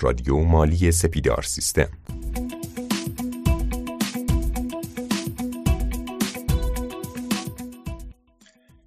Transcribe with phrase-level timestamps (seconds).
[0.00, 1.88] رادیو مالی سپیدار سیستم.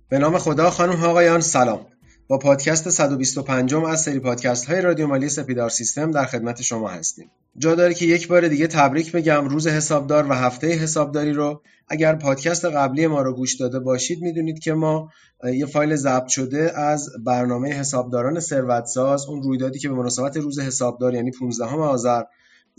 [0.10, 1.85] به نام خدا خانم آقایان سلام.
[2.29, 7.31] با پادکست 125 از سری پادکست های رادیو مالی سپیدار سیستم در خدمت شما هستیم.
[7.58, 11.62] جا داره که یک بار دیگه تبریک بگم روز حسابدار و هفته حسابداری رو.
[11.88, 15.10] اگر پادکست قبلی ما رو گوش داده باشید می‌دونید که ما
[15.53, 21.13] یه فایل ضبط شده از برنامه حسابداران ثروتساز اون رویدادی که به مناسبت روز حسابدار
[21.13, 22.23] یعنی 15 آذر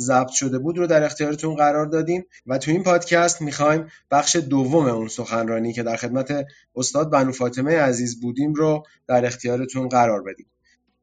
[0.00, 4.86] ضبط شده بود رو در اختیارتون قرار دادیم و تو این پادکست می‌خوایم بخش دوم
[4.86, 6.46] اون سخنرانی که در خدمت
[6.76, 10.46] استاد بنو فاطمه عزیز بودیم رو در اختیارتون قرار بدیم.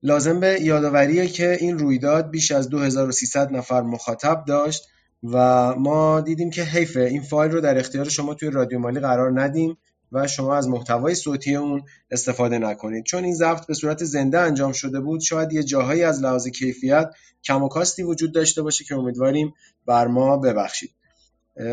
[0.04, 4.88] لازم به یادآوریه که این رویداد بیش از 2300 نفر مخاطب داشت
[5.24, 5.38] و
[5.76, 9.78] ما دیدیم که حیفه این فایل رو در اختیار شما توی رادیو مالی قرار ندیم.
[10.12, 13.04] و شما از محتوای صوتی اون استفاده نکنید.
[13.04, 17.16] چون این ضبط به صورت زنده انجام شده بود شاید یه جاهایی از لحاظ کیفیت
[17.44, 19.54] کم و کاستی وجود داشته باشه که امیدواریم
[19.86, 20.92] بر ما ببخشید.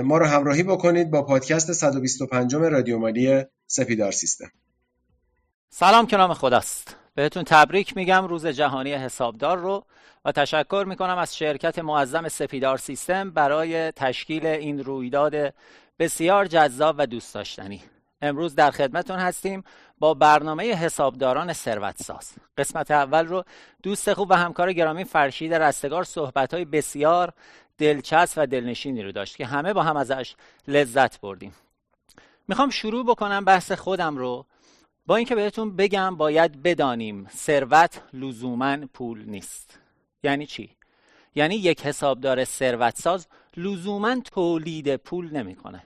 [0.04, 4.50] ما رو همراهی بکنید با پادکست 125 رادیو مالی سپیدار سیستم.
[5.70, 6.96] سلام که نام خداست.
[7.14, 9.84] بهتون تبریک میگم روز جهانی حسابدار رو.
[10.24, 15.54] و تشکر می‌کنم از شرکت معظم سپیدار سیستم برای تشکیل این رویداد
[15.98, 17.82] بسیار جذاب و دوست داشتنی.
[18.24, 19.64] امروز در خدمتون هستیم
[19.98, 23.44] با برنامه حسابداران ثروت ساز قسمت اول رو
[23.82, 27.32] دوست خوب و همکار گرامی فرشید رستگار صحبت های بسیار
[27.78, 30.34] دلچسب و دلنشینی رو داشت که همه با هم ازش
[30.68, 31.54] لذت بردیم.
[32.48, 34.46] می‌خوام شروع بکنم بحث خودم رو
[35.06, 39.78] با اینکه بهتون بگم باید بدانیم ثروت لزوما پول نیست.
[40.22, 40.70] یعنی چی؟
[41.34, 45.82] یعنی یک حسابدار ثروت ساز لزوما تولید پول نمی‌کنه.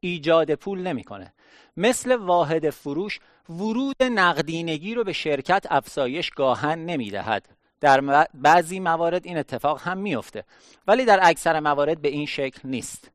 [0.00, 1.32] ایجاد پول نمی‌کنه.
[1.76, 7.48] مثل واحد فروش ورود نقدینگی رو به شرکت افزایش گاهن نمی‌دهد.
[7.80, 10.44] در بعضی موارد این اتفاق هم میفته
[10.86, 13.10] ولی در اکثر موارد به این شکل نیست.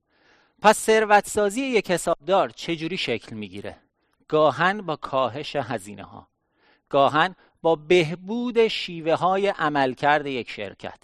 [0.61, 3.77] پس ثروتسازی یک حسابدار چجوری شکل می‌گیره؟
[4.27, 6.27] گاهن با کاهش هزینه ها
[6.89, 10.99] گاهن با بهبود شیوه های عملکرد یک شرکت.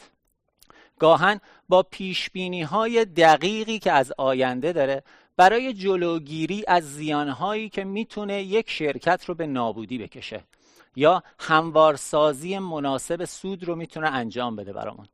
[0.99, 2.29] گاهن با پیش
[2.69, 5.03] های دقیقی که از آینده داره
[5.37, 10.43] برای جلوگیری از زیانهایی که می‌تونه یک شرکت رو به نابودی بکشه
[10.95, 15.07] یا هموارسازی مناسب سود رو می‌تونه انجام بده برامون.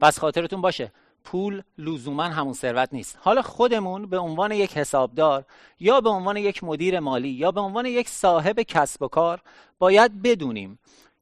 [0.00, 0.92] پس خاطرتون باشه
[1.24, 3.18] پول لزوما همون ثروت نیست.
[3.20, 5.44] حالا خودمون به عنوان یک حسابدار
[5.80, 9.42] یا به عنوان یک مدیر مالی یا به عنوان یک صاحب کسب و کار
[9.78, 10.78] باید بدونیم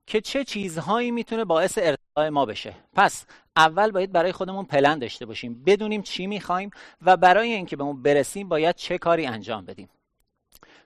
[0.07, 1.79] که چه چیزهایی می‌تونه باعث
[2.19, 2.75] ما بشه.
[2.95, 3.25] پس
[3.57, 5.63] اول باید برای خودمون پلن داشته باشیم.
[5.67, 6.71] بدونیم چی می‌خوایم
[7.03, 9.89] و برای اینکه به اون برسیم باید چه کاری انجام بدیم.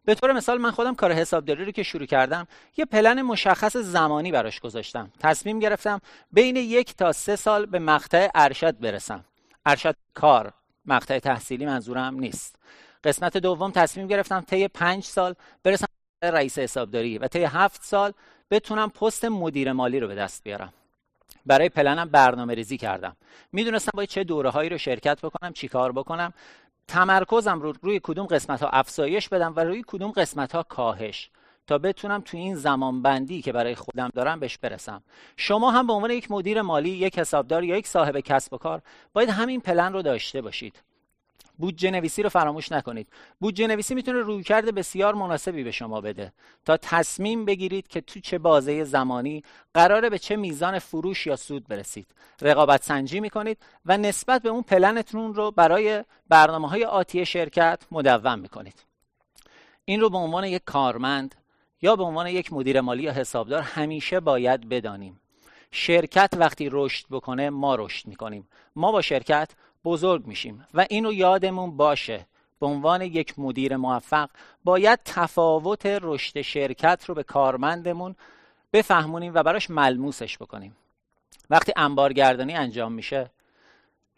[0.04, 2.46] به طور مثال من خودم کار حسابداری رو که شروع کردم
[2.76, 5.10] یه پلن مشخص زمانی براش گذاشتم.
[5.20, 6.00] تصمیم گرفتم
[6.32, 9.24] بین یک تا سه سال به مقطع ارشد برسم.
[9.66, 10.52] ارشد کار
[10.86, 12.56] مقطع تحصیلی منظورم نیست.
[13.04, 15.86] قسمت دوم تصمیم گرفتم طی پنج سال برسم
[16.22, 18.12] رئیس حسابداری و طی هفت سال
[18.50, 20.72] بتونم پست مدیر مالی رو به دست بیارم.
[21.46, 23.16] برای پلنم برنامه ریزی کردم.
[23.52, 26.32] می‌دونستم باید چه دوره هایی رو شرکت بکنم چیکار بکنم.
[26.88, 31.30] تمرکزم رو روی کدوم قسمت ها افزایش بدم و روی کدوم قسمت ها کاهش.
[31.66, 35.02] تا بتونم تو این زمان بندی که برای خودم دارم بهش برسم.
[35.36, 38.82] شما هم به عنوان یک مدیر مالی یک حسابدار یا یک صاحب کسب و کار
[39.12, 40.82] باید همین پلن رو داشته باشید.
[41.60, 43.08] بودجه نویسی رو فراموش نکنید.
[43.40, 46.32] بودجه نویسی می‌تونه رویکرد بسیار مناسبی به شما بده.
[46.64, 49.42] تا تصمیم بگیرید که تو چه بازه زمانی
[49.74, 52.06] قراره به چه میزان فروش یا سود برسید.
[52.40, 58.38] رقابت سنجی می‌کنید و نسبت به اون پلنتون رو برای برنامه های آتی شرکت مدون
[58.38, 58.84] می‌کنید.
[59.84, 61.34] این رو به عنوان یک کارمند
[61.82, 65.20] یا به عنوان یک مدیر مالی یا حسابدار همیشه باید بدانیم.
[65.70, 68.48] شرکت وقتی رشد بکنه ما رشد می‌کنیم.
[68.76, 69.50] ما با شرکت
[69.84, 70.66] بزرگ میشیم.
[70.74, 72.26] و اینو یادمون باشه.
[72.60, 74.30] به عنوان یک مدیر موفق
[74.64, 78.16] باید تفاوت رشد شرکت رو به کارمندمون
[78.72, 80.76] بفهمونیم و براش ملموسش بکنیم.
[81.50, 83.30] وقتی انبارگردانی انجام میشه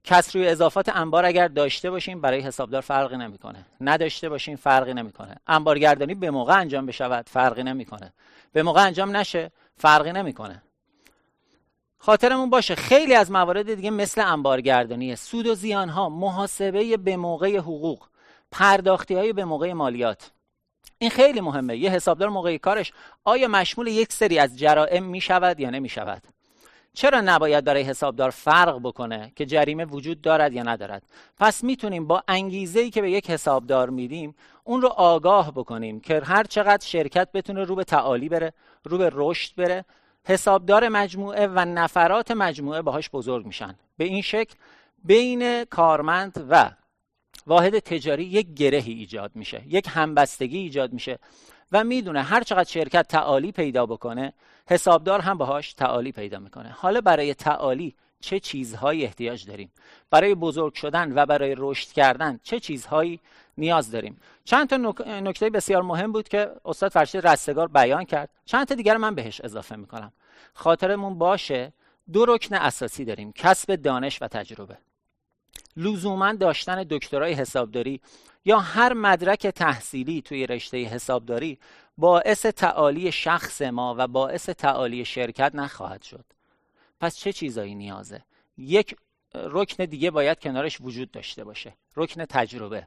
[0.04, 3.66] کس روی اضافات انبار اگر داشته باشیم برای حسابدار فرقی نمی‌کنه.
[3.81, 5.37] نداشته باشیم فرقی نمی‌کنه.
[5.46, 8.12] انبارگردانی به موقع انجام بشود فرقی نمی‌کنه.
[8.52, 10.62] به موقع انجام نشه فرقی نمی‌کنه.
[12.04, 12.75] خاطرمون باشه.
[12.75, 18.06] خیلی از موارد دیگه مثل انبارگردانی سود و زیان ها محاسبه به موقع حقوق
[18.50, 20.31] پرداختی های به موقع مالیات.
[20.99, 21.76] این خیلی مهمه.
[21.76, 22.93] یه حسابدار موقع کارش
[23.25, 26.22] آیا مشمول یک سری از جرائم می شود یا نمی شود
[26.94, 31.02] چرا نباید برای حسابدار فرق بکنه که جریمه وجود دارد یا ندارد؟
[31.38, 34.34] پس می‌تونیم با انگیزه ای که به یک حسابدار میدیم
[34.64, 38.52] اون رو آگاه بکنیم که هر چقدر شرکت بتونه رو به تعالی بره
[38.84, 39.84] رو به رشد بره
[40.24, 43.74] حسابدار مجموعه و نفرات مجموعه باهاش بزرگ میشن.
[43.96, 44.54] به این شکل
[45.04, 46.70] بین کارمند و
[47.46, 51.19] واحد تجاری یک گرهی ایجاد میشه یک همبستگی ایجاد میشه
[51.72, 54.32] و می‌دونه هر چقدر شرکت تعالی پیدا بکنه
[54.69, 56.70] حسابدار هم باهاش تعالی پیدا می‌کنه.
[56.70, 59.72] حالا برای تعالی چه چیزهایی احتیاج داریم؟
[60.10, 63.20] برای بزرگ شدن و برای رشد کردن چه چیزهایی
[63.58, 64.20] نیاز داریم.
[64.44, 64.76] چند تا
[65.20, 68.31] نکته بسیار مهم بود که استاد فرشید رستگار بیان کرد.
[68.44, 70.12] چند تا دیگر من بهش اضافه می‌کنم.
[70.54, 71.72] خاطرمون باشه
[72.12, 74.78] دو رکن اساسی داریم کسب دانش و تجربه.
[75.76, 78.00] لزوما داشتن دکترای حسابداری
[78.44, 81.58] یا هر مدرک تحصیلی توی رشته حسابداری
[81.99, 86.25] باعث تعالی شخص ما و باعث تعالی شرکت نخواهد شد.
[87.00, 88.22] پس چه چیزایی نیازه؟
[88.56, 88.96] یک
[89.34, 91.75] رکن دیگه باید کنارش وجود داشته باشه.
[91.96, 92.87] رکن تجربه.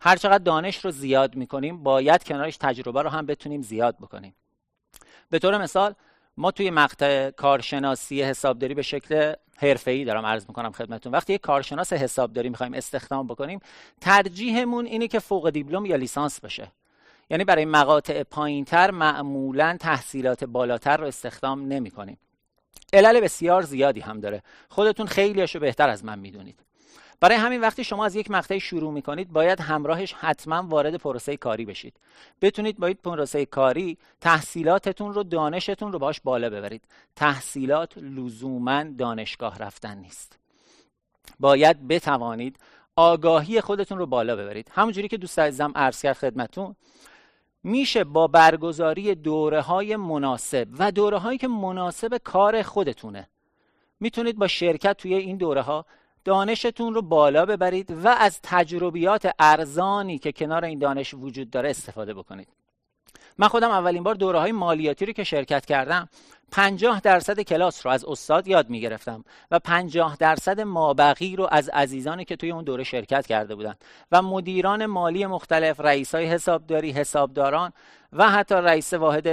[0.00, 4.34] هر چقدر دانش رو زیاد می‌کنیم باید کنارش تجربه رو هم بتونیم زیاد بکنیم.
[5.30, 5.94] به طور مثال
[6.36, 11.12] ما توی مقطع کارشناسی حسابداری به شکل حرفه‌ای دارم عرض می‌کنم خدمتتون.
[11.12, 13.60] وقتی یک کارشناس حسابداری می‌خوایم استخدام بکنیم
[14.00, 16.72] ترجیحمون اینه که فوق دیپلم یا لیسانس باشه
[17.30, 22.18] یعنی برای مقاطع پایینتر معمولا تحصیلات بالاتر رو استخدام نمی‌کنیم.
[22.92, 24.42] علل بسیار زیادی هم داره.
[24.68, 26.60] خودتون خیلیاشو بهتر از من می‌دونید.
[27.20, 31.64] برای همین وقتی شما از یک مقطعی شروع می‌کنید باید همراهش حتما وارد پروسه کاری
[31.64, 31.94] بشید.
[32.42, 36.82] بتونید با پروسه کاری تحصیلاتتون رو دانشتون رو باش بالا ببرید.
[37.16, 40.38] تحصیلات لزوما دانشگاه رفتن نیست.
[41.40, 42.56] باید بتوانید
[42.96, 44.70] آگاهی خودتون رو بالا ببرید.
[44.74, 46.76] همونجوری که دوست عزیزم عرض کرد خدمتون
[47.62, 53.28] میشه با برگزاری دوره های مناسب و دوره هایی که مناسب کار خودتونه.
[54.00, 55.86] می‌تونید با شرکت توی این دوره ها
[56.24, 62.14] دانشتون رو بالا ببرید و از تجربیات ارزانی که کنار این دانش وجود داره استفاده
[62.14, 62.48] بکنید.
[63.38, 66.08] من خودم اولین بار دوره های مالیاتی رو که شرکت کردم
[66.52, 71.68] 50 درصد کلاس رو از استاد یاد می گرفتم و 50 درصد مابقی رو از
[71.68, 73.74] عزیزانی که توی اون دوره شرکت کرده بودن
[74.12, 77.72] و مدیران مالی مختلف رئیس های حسابداری حسابداران
[78.12, 79.24] و حتی رئیس واحد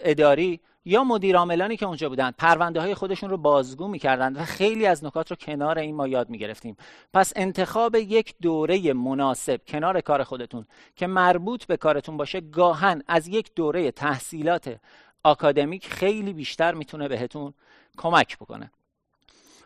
[0.00, 5.04] اداری یا مدیرعاملانی که اونجا بودن پرونده های خودشون رو بازگو می‌کردند و خیلی از
[5.04, 6.76] نکات رو کنار این ما یاد می‌گرفتیم.
[7.12, 10.66] پس انتخاب یک دوره مناسب کنار کار خودتون
[10.96, 14.76] که مربوط به کارتون باشه گاهن از یک دوره تحصیلات
[15.22, 17.54] آکادمیک خیلی بیشتر می‌تونه بهتون
[17.96, 18.70] کمک بکنه.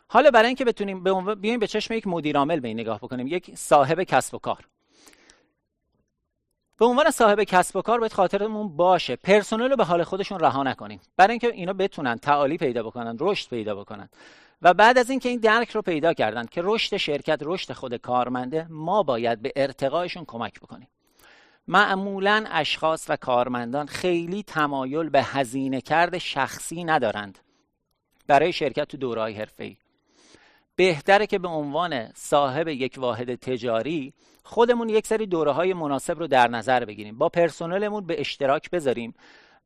[0.09, 4.03] حالا برای اینکه بتونیم بیایم به چشم یک مدیرعامل به این نگاه بکنیم یک صاحب
[4.03, 4.65] کسب و کار.
[6.81, 9.17] به عنوان صاحب کسب و کار باید خاطرمون باشه.
[9.17, 11.01] پرسنل رو به حال خودشون رها نکنیم.
[11.17, 14.09] برای اینکه اینا بتونن تعالی پیدا بکنن رشد پیدا بکنن.
[14.63, 18.67] و بعد از اینکه این درک رو پیدا کردن که رشد شرکت رشد خود کارمنده
[18.71, 20.89] ما باید به ارتقایشون کمک بکنیم.
[21.69, 27.39] معمولا اشخاص و کارمندان خیلی تمایل به هزینه کرد شخصی ندارند.
[28.27, 29.77] برای شرکت تو دورهای حرفه‌ای.
[30.81, 34.13] بهتره که به عنوان صاحب یک واحد تجاری
[34.45, 37.19] خودمون یک سری دوره های مناسب رو در نظر بگیریم.
[37.19, 39.15] با پرسنلمون به اشتراک بذاریم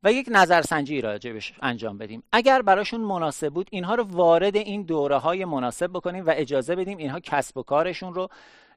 [0.03, 2.23] و یک نظرسنجی راجبش انجام بدیم.
[2.31, 6.97] اگر براشون مناسب بود اینها رو وارد این دوره های مناسب بکنیم و اجازه بدیم
[6.97, 8.27] اینها کسب و کارشون رو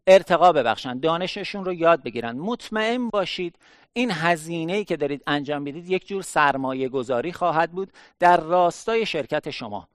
[0.07, 2.37] ارتقا ببخشن دانششون رو یاد بگیرن.
[2.37, 3.57] مطمئن باشید
[3.93, 9.07] این هزینه ای که دارید انجام بدید یک جور سرمایه گذاری خواهد بود در راستای
[9.07, 9.89] شرکت شما.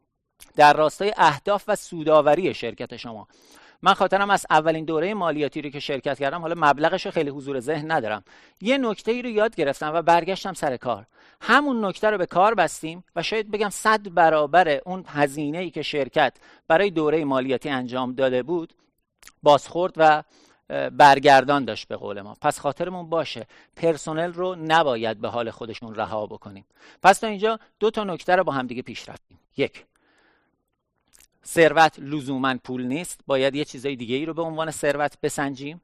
[0.55, 3.27] در راستای اهداف و سوداوری شرکت شما.
[3.81, 7.59] من خاطرم از اولین دوره مالیاتی رو که شرکت کردم حالا مبلغش رو خیلی حضور
[7.59, 8.23] ذهن ندارم.
[8.61, 11.05] یه نکته ای رو یاد گرفتم و برگشتم سر کار.
[11.41, 15.81] همون نکته رو به کار بستیم و شاید بگم صد برابر اون هزینه ای که
[15.81, 18.73] شرکت برای دوره مالیاتی انجام داده بود
[19.43, 20.23] بازخورد و
[20.89, 22.35] برگردان داشت به قول ما.
[22.41, 26.65] پس خاطرمون باشه پرسنل رو نباید به حال خودشون رها بکنیم.
[27.03, 29.39] پس تا اینجا دو تا نکته رو با هم دیگه پیش رفتیم.
[29.57, 29.85] یک
[31.45, 33.19] ثروت لزوما پول نیست.
[33.27, 35.81] باید یه چیزای دیگه ای رو به عنوان ثروت بسنجیم.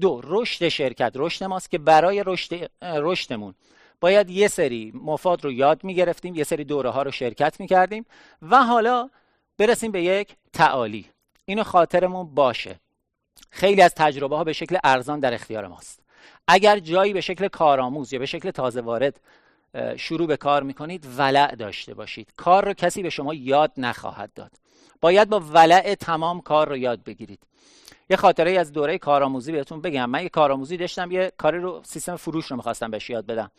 [0.00, 1.12] دو رشد شرکت.
[1.14, 3.54] رشد ماست که برای رشد رشدمون.
[4.00, 8.06] باید یه سری مفاد رو یاد می‌گرفتیم یه سری دوره ها رو شرکت می‌کردیم
[8.42, 9.10] و حالا
[9.58, 11.06] برسیم به یک تعالی.
[11.44, 12.80] اینو خاطرمون باشه.
[13.50, 16.00] خیلی از تجربه ها به شکل ارزان در اختیار ماست.
[16.48, 19.20] اگر جایی به شکل کارآموز یا به شکل تازه وارد
[19.96, 22.32] شروع به کار می‌کنید ولع داشته باشید.
[22.36, 24.52] کار رو کسی به شما یاد نخواهد داد.
[25.02, 27.38] باید با ولع تمام کار رو یاد بگیرید.
[28.10, 30.10] یه خاطره از دوره کارآموزی بهتون بگم.
[30.10, 33.50] من یه کارآموزی داشتم یه کاری رو سیستم فروش رو می‌خواستم بهش یاد بدم.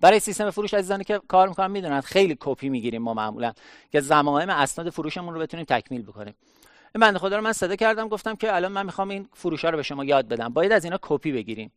[0.00, 3.52] برای سیستم فروش عزیزانی که کار می‌کنن می‌دونن خیلی کپی می‌گیریم ما معمولا
[3.92, 6.34] که زمائم اسناد فروشمون رو بتونیم تکمیل بکنیم.
[6.94, 9.76] این بنده خدا رو من صدا کردم گفتم که الان من می‌خوام این فروش رو
[9.76, 10.48] به شما یاد بدم.
[10.48, 11.72] باید از اینا کپی بگیریم.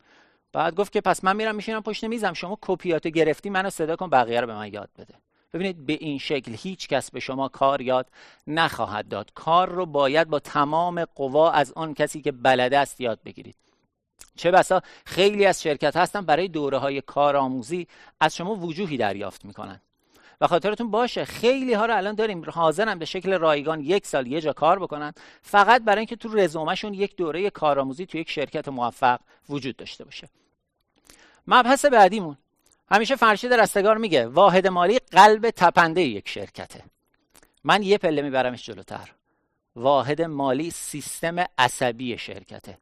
[0.53, 4.09] بعد گفت که پس من میرم میشینم پشت میزم شما کپیاتو گرفتی منو صدا کن
[4.09, 5.13] بقیه رو به من یاد بده.
[5.53, 8.07] ببینید به این شکل هیچ کس به شما کار یاد
[8.47, 9.31] نخواهد داد.
[9.35, 13.55] کار رو باید با تمام قوا از آن کسی که بلده است یاد بگیرید.
[14.35, 17.87] چه بسا؟ خیلی از شرکت هستن برای دوره های کارآموزی
[18.19, 19.81] از شما وجوهی دریافت می‌کنن.
[20.41, 24.41] و خاطرتون باشه خیلی ها رو الان داریم حاضرن به شکل رایگان یک سال یه
[24.41, 29.19] جا کار بکنن فقط برای اینکه تو رزومهشون یک دوره کارآموزی تو یک شرکت موفق
[29.49, 30.29] وجود داشته باشه.
[31.47, 32.37] مبحث بعدیمون.
[32.91, 36.83] همیشه فرشید رستگار میگه واحد مالی قلب تپنده یک شرکته.
[37.63, 39.11] من یه پله میبرمش جلوتر.
[39.75, 42.77] واحد مالی سیستم عصبی شرکته.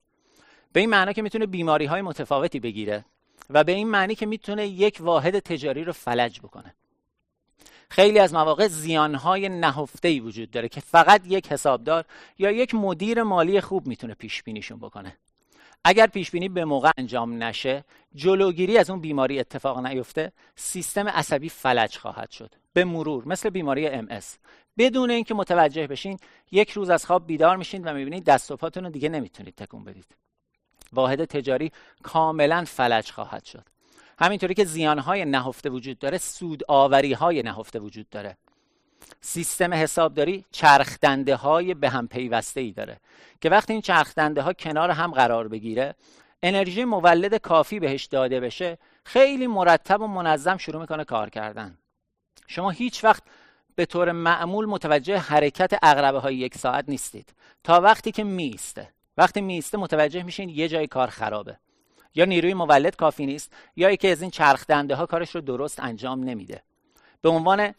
[0.73, 3.05] به این معنی که می‌تونه بیماری های متفاوتی بگیره
[3.49, 6.75] و به این معنی که می‌تونه یک واحد تجاری رو فلج بکنه.
[7.89, 12.05] خیلی از مواقع زیانهای نهفته وجود داره که فقط یک حسابدار
[12.37, 15.17] یا یک مدیر مالی خوب می‌تونه پیش بینیشون بکنه.
[15.85, 17.83] اگر پیش بینی به موقع انجام نشه
[18.15, 22.55] جلوگیری از اون بیماری اتفاق نیفته سیستم عصبی فلج خواهد شد.
[22.73, 24.07] به مرور مثل بیماری ام
[24.77, 26.17] بدون اینکه متوجه بشین
[26.51, 29.83] یک روز از خواب بیدار میشین و می‌بینید دست و پاتون رو دیگه نمی‌تونید تکون
[29.83, 30.05] بدید.
[30.93, 31.71] واحد تجاری
[32.03, 33.63] کاملا فلج خواهد شد.
[34.19, 38.37] همینطوری که زیانهای نهفته وجود داره سود آوری های نهفته وجود داره.
[39.21, 42.97] سیستم حسابداری چرخدنده های به هم پیوسته ای داره
[43.41, 45.95] که وقتی این چرخدنده ها کنار هم قرار بگیره
[46.43, 51.77] انرژی مولد کافی بهش داده بشه خیلی مرتب و منظم شروع می‌کنه کار کردن.
[52.47, 53.23] شما هیچ وقت
[53.75, 57.33] به طور معمول متوجه حرکت اقربه های یک ساعت نیستید.
[57.63, 61.57] تا وقتی که میسته وقتی میسته متوجه میشین یه جای کار خرابه.
[62.15, 66.23] یا نیروی مولد کافی نیست یا یکی از این چرخدنده ها کارش رو درست انجام
[66.23, 66.63] نمیده.
[67.21, 67.73] به عنوان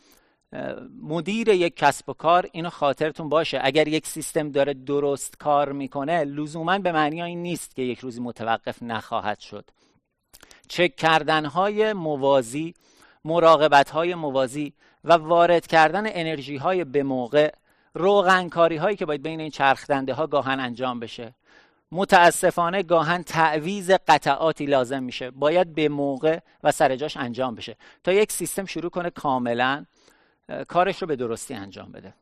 [1.03, 3.61] مدیر یک کسب و کار اینو خاطرتون باشه.
[3.63, 8.21] اگر یک سیستم داره درست کار می‌کنه لزوما به معنی این نیست که یک روزی
[8.21, 9.71] متوقف نخواهد شد.
[10.69, 12.75] چک کردن های موازی
[13.25, 14.73] مراقبت های موازی
[15.05, 17.53] و وارد کردن انرژی های به موقع
[17.95, 21.35] روغنکاری هایی که باید بین این چرخدنده ها گاهن انجام بشه.
[21.93, 25.31] متاسفانه گاهن تعویز قطعاتی لازم میشه.
[25.31, 27.77] باید به موقع و سر جاش انجام بشه.
[28.05, 29.85] تا یک سیستم شروع کنه کاملا
[30.69, 32.15] کارش رو به درستی انجام بده.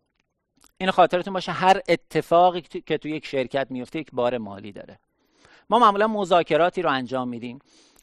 [0.79, 4.99] این خاطرتون باشه هر اتفاقی که تو یک شرکت میفته یک بار مالی داره.
[5.71, 7.59] ما معمولا مذاکراتی رو انجام میدیم.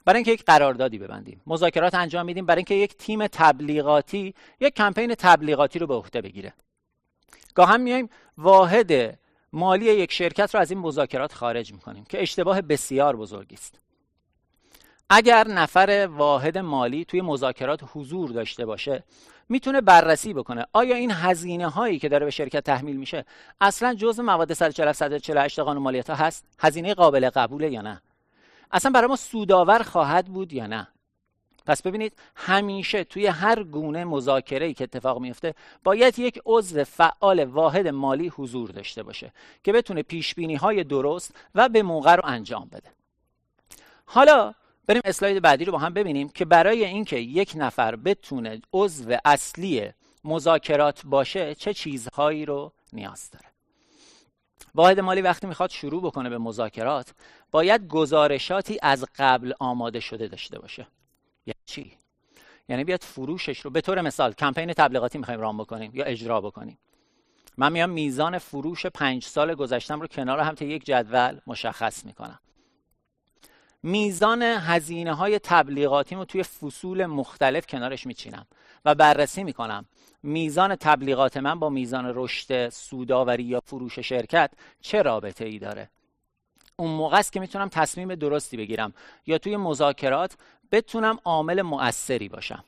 [0.05, 1.41] برای اینکه یک قراردادی ببندیم.
[1.47, 6.53] مذاکرات انجام میدیم برای اینکه یک تیم تبلیغاتی یک کمپین تبلیغاتی رو به عهده بگیره.
[7.55, 9.19] گاهن میایم واحد
[9.53, 13.79] مالی یک شرکت رو از این مذاکرات خارج می‌کنیم که اشتباه بسیار بزرگی است.
[15.09, 19.03] اگر نفر واحد مالی توی مذاکرات حضور داشته باشه
[19.49, 20.65] می‌تونه بررسی بکنه.
[20.73, 23.25] آیا این هزینه هایی که داره به شرکت تحمیل میشه
[23.61, 28.01] اصلا جزء مواد 147 148 قانون مالیات ها هست؟ هزینه قابل قبوله یا نه؟
[28.71, 30.87] اصلا برای ما سودآور خواهد بود یا نه؟
[31.65, 37.87] پس ببینید همیشه توی هر گونه مذاکره که اتفاق میفته باید یک عضو فعال واحد
[37.87, 39.31] مالی حضور داشته باشه
[39.63, 42.89] که بتونه پیش بینی های درست و به موقع رو انجام بده.
[44.05, 44.53] حالا
[44.87, 49.89] بریم اسلاید بعدی رو با هم ببینیم که برای اینکه یک نفر بتونه عضو اصلی
[50.23, 53.45] مذاکرات باشه چه چیزهایی رو نیاز داره؟
[54.75, 57.13] واحد مالی وقتی می‌خواد شروع بکنه به مذاکرات
[57.51, 60.87] باید گزارشاتی از قبل آماده شده داشته باشه.
[61.45, 61.91] یعنی چی؟
[62.69, 66.77] یعنی بیاد فروشش رو به طور مثال کمپین تبلیغاتی می‌خوایم رام بکنیم یا اجرا بکنیم.
[67.57, 72.39] من میام میزان فروش پنج سال گذشتم رو کنار هم تا یک جدول مشخص می‌کنم.
[73.85, 78.47] میزان هزینه های تبلیغاتی رو توی فصول مختلف کنارش میچینم
[78.85, 79.85] و بررسی می‌کنم.
[80.23, 84.51] میزان تبلیغات من با میزان رشد سوداوری یا فروش شرکت
[84.81, 85.89] چه رابطه ای داره؟
[86.75, 88.93] اون موقع است که می‌تونم تصمیم درستی بگیرم
[89.25, 90.37] یا توی مذاکرات
[90.71, 92.63] بتونم عامل مؤثری باشم.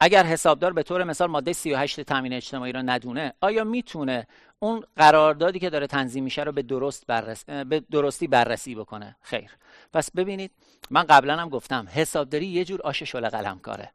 [0.00, 4.26] اگر حسابدار به طور مثال ماده 38 تامین اجتماعی رو ندونه آیا می‌تونه
[4.60, 7.44] اون قراردادی که داره تنظیم میشه رو به درست بررس...
[7.44, 9.16] به درستی بررسی بکنه.
[9.22, 9.50] خیر.
[9.92, 10.50] پس ببینید
[10.90, 13.92] من قبلا هم گفتم حسابداری یه جور آش شل قلم کاره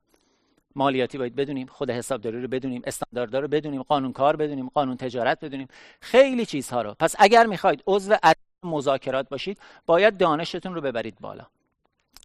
[0.75, 5.67] مالیاتی باید بدونیم خود حسابداری رو بدونیم استانداردها رو بدونیم قانونکار بدونیم قانون تجارت بدونیم
[6.01, 6.95] خیلی چیزها رو.
[6.99, 8.15] پس اگر می‌خواید عضو
[8.63, 11.45] مذاکرات باشید باید دانشتون رو ببرید بالا.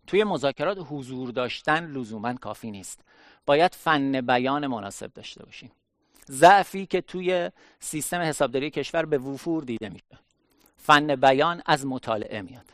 [0.07, 3.01] توی مذاکرات حضور داشتن لزوما کافی نیست.
[3.47, 5.71] باید فن بیان مناسب داشته باشیم.
[6.31, 10.19] ضعفی که توی سیستم حسابداری کشور به وفور دیده میشه.
[10.77, 12.65] فن بیان از مطالعه میاد.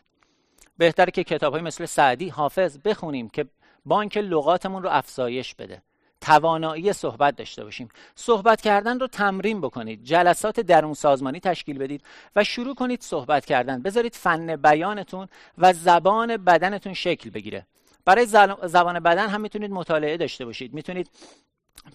[0.79, 3.47] بهتره که کتاب های مثل سعدی حافظ بخونیم که
[3.87, 5.83] بانک لغاتمون رو افزایش بده.
[6.21, 7.89] توانایی صحبت داشته باشیم.
[8.15, 10.05] صحبت کردن رو تمرین بکنید.
[10.05, 12.03] جلسات درون سازمانی تشکیل بدید
[12.37, 13.83] و شروع کنید صحبت کردن.
[13.83, 17.67] بذارید فن بیانتون و زبان بدنتون شکل بگیره.
[18.05, 18.27] برای
[18.63, 20.75] زبان بدن هم می‌تونید مطالعه داشته باشید.
[20.75, 21.11] می‌تونید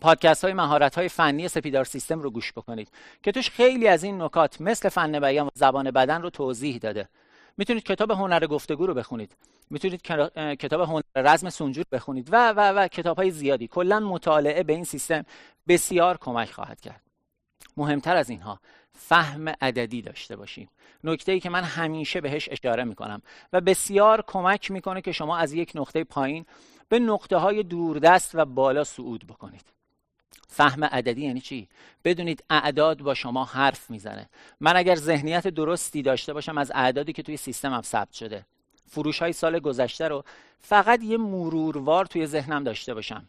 [0.01, 2.91] پادکست های مهارت های فنی سپیدار سیستم رو گوش بکنید
[3.23, 7.09] که توش خیلی از این نکات مثل فن بیان و زبان بدن رو توضیح داده.
[7.57, 9.31] می‌تونید کتاب هنر گفتگو رو بخونید.
[9.69, 10.01] می‌تونید
[10.35, 13.67] کتاب هنر رزم سنجور بخونید و و و کتاب های زیادی.
[13.67, 15.25] کلا مطالعه به این سیستم
[15.67, 17.01] بسیار کمک خواهد کرد.
[17.77, 18.59] مهمتر از اینها
[18.93, 20.69] فهم عددی داشته باشیم.
[21.03, 23.21] نکته ای که من همیشه بهش اشاره می‌کنم
[23.53, 26.45] و بسیار کمک می‌کنه که شما از یک نقطه پایین
[26.89, 29.65] به نقطه های دوردست و بالا صعود بکنید.
[30.47, 31.67] فهم عددی یعنی چی؟
[32.03, 34.29] بدونید اعداد با شما حرف می‌زنه.
[34.59, 38.45] من اگر ذهنیت درستی داشته باشم از اعدادی که توی سیستمم ثبت شده.
[38.89, 40.23] فروش های سال گذشته رو
[40.59, 43.25] فقط یه مروروار توی ذهنم داشته باشم.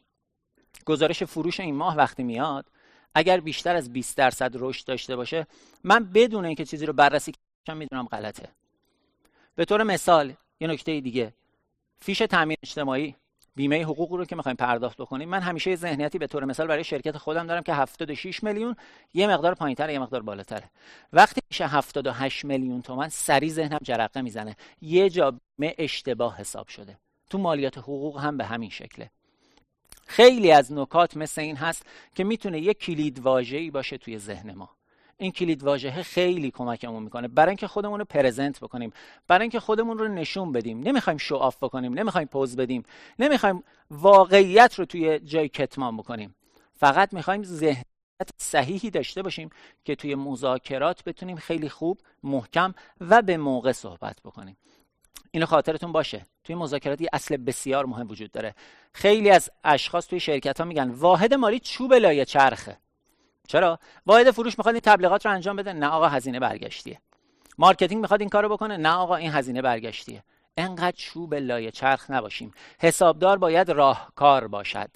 [0.87, 2.67] گزارش فروش این ماه وقتی میاد
[3.15, 5.47] اگر بیشتر از 20 درصد رشد داشته باشه
[5.85, 7.33] من بدون اینکه چیزی رو بررسی
[7.67, 8.49] کنم می‌دونم غلطه.
[9.57, 11.33] به طور مثال یه نکته دیگه.
[12.01, 13.15] فیش تامین اجتماعی.
[13.57, 17.19] بیمه حقوق رو که می‌خوایم پرداخت بکنیم من همیشه ذهنیتی به طور مثال برای شرکت
[17.19, 18.77] خودم دارم که 76 میلیون
[19.15, 20.71] یه مقدار پایینتر یه مقدار بالاتره.
[21.13, 24.57] وقتی میشه 78 میلیون تومن سری ذهنم جرقه می‌زنه.
[24.83, 26.97] یه جا بیمه اشتباه حساب شده.
[27.31, 29.11] تو مالیات حقوق هم به همین شکله.
[30.07, 34.71] خیلی از نکات مثل این هست که می‌تونه یک کلید واژه‌ای باشه توی ذهن ما.
[35.21, 37.29] این کلید واژه خیلی کمکمون می‌کنه.
[37.29, 38.93] برای اینکه خودمون رو پرزنت بکنیم
[39.29, 40.81] برای اینکه خودمون رو نشون بدیم.
[40.81, 42.83] نمی‌خوایم شو آف بکنیم نمی‌خوایم پوز بدیم.
[43.19, 46.35] نمی‌خوایم واقعیت رو توی جای کتمان بکنیم.
[46.75, 47.85] فقط می‌خوایم ذهنیت
[48.37, 49.51] صحیحی داشته باشیم
[49.85, 54.57] که توی مذاکرات بتونیم خیلی خوب محکم و به موقع صحبت بکنیم.
[55.31, 56.27] اینو خاطرتون باشه.
[56.45, 58.55] توی مذاکرات یه اصل بسیار مهم وجود داره.
[58.93, 62.79] خیلی از اشخاص توی شرکت ها میگن واحد مالی چوب لایه چرخه.
[63.51, 67.01] چرا؟ واحد فروش می‌خواد این تبلیغات رو انجام بده؟ نه آقا هزینه برگشتیه.
[67.59, 70.23] marketing می‌خواد این کارو بکنه؟ نه آقا این هزینه برگشتیه.
[70.57, 72.53] انقدر چوب لای چرخ نباشیم.
[72.81, 74.91] حسابدار باید راهکار باشد.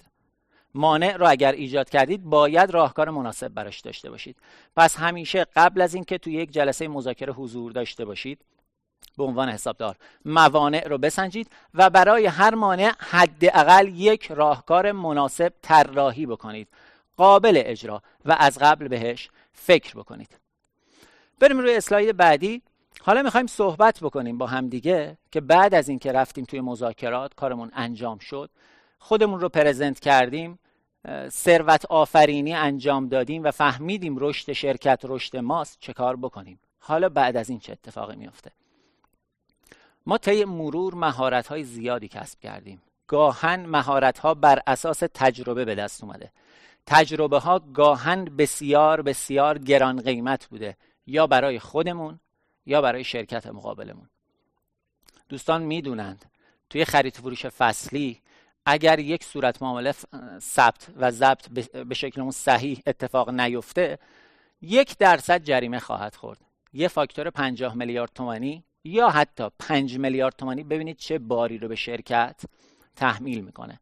[0.73, 4.37] مانع رو اگر ایجاد کردید باید راهکار مناسب براش داشته باشید.
[4.75, 8.45] پس همیشه قبل از اینکه توی یک جلسه مذاکره حضور داشته باشید
[9.17, 16.25] به عنوان حسابدار موانع رو بسنجید و برای هر مانع حداقل یک راهکار مناسب طراحی
[16.25, 16.67] بکنید.
[17.17, 20.37] قابل اجرا و از قبل بهش فکر بکنید.
[21.39, 22.61] بریم روی اسلاید بعدی.
[23.01, 28.17] حالا می‌خوایم صحبت بکنیم با همدیگه که بعد از اینکه رفتیم توی مذاکرات کارمون انجام
[28.17, 28.49] شد.
[28.99, 30.59] خودمون رو پرزنت کردیم
[31.29, 36.59] ثروت آفرینی انجام دادیم و فهمیدیم رشد شرکت رشد ماست چه کار بکنیم.
[36.79, 38.51] حالا بعد از این چه اتفاقی میفته
[40.05, 42.81] ما طی مرور مهارت های زیادی کسب کردیم.
[43.07, 46.31] گاهن مهارت ها بر اساس تجربه به دست اومده.
[46.85, 52.19] تجربه ها گاهن بسیار بسیار گران قیمت بوده یا برای خودمون
[52.65, 54.09] یا برای شرکت مقابلمون.
[55.29, 56.25] دوستان می‌دونند
[56.69, 58.21] توی خرید فروش فصلی
[58.65, 59.93] اگر یک صورت معامله
[60.39, 61.49] ثبت و ضبط
[61.87, 63.99] به شکل اون صحیح اتفاق نیفته
[64.61, 66.39] یک درصد جریمه خواهد خورد.
[66.73, 71.75] یه فاکتور 50 میلیارد تومانی یا حتی 5 میلیارد تومانی ببینید چه باری رو به
[71.75, 72.41] شرکت
[72.95, 73.79] تحمیل می‌کنه.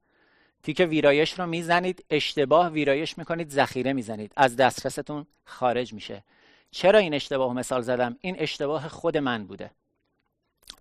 [0.64, 4.32] تیک ویرایش رو می‌زنید اشتباه ویرایش می‌کنید ذخیره می‌زنید.
[4.36, 6.24] از دسترستون خارج میشه.
[6.72, 9.72] چرا این اشتباه مثال زدم؟ این اشتباه خود من بوده.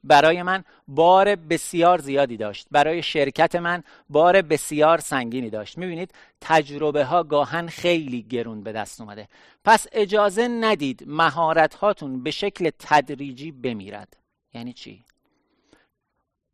[0.04, 2.66] برای من بار بسیار زیادی داشت.
[2.70, 5.78] برای شرکت من بار بسیار سنگینی داشت.
[5.78, 9.28] می‌بینید تجربه ها گاهن خیلی گرون به دست اومده.
[9.64, 14.16] پس اجازه ندید مهارت هاتون به شکل تدریجی بمیرد.
[14.54, 15.04] یعنی چی؟